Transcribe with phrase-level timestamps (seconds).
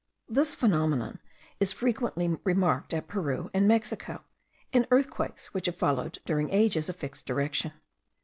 [0.27, 1.19] This phenomenon
[1.59, 4.23] is frequently remarked at Peru and Mexico,
[4.71, 7.73] in earthquakes which have followed during ages a fixed direction.